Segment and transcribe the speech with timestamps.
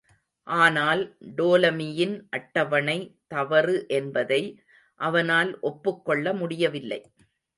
[0.47, 1.01] ஆனால்
[1.35, 2.97] டோலமியின் அட்டவணை
[3.27, 4.41] தவறு என்பதை
[4.99, 7.01] அவனால் ஒப்புக் கொள்ள முடியவில்லை.